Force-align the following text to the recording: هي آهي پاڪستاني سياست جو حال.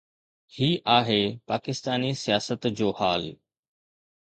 هي 0.55 0.69
آهي 0.95 1.17
پاڪستاني 1.51 2.11
سياست 2.23 2.67
جو 2.79 2.89
حال. 2.99 3.31